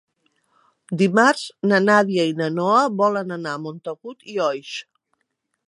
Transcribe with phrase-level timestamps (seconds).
[1.01, 1.43] Dimarts
[1.73, 4.73] na Nàdia i na Noa volen anar a Montagut i Oix.